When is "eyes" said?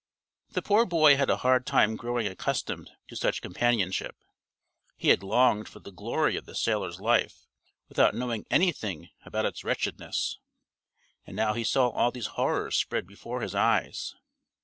13.53-14.15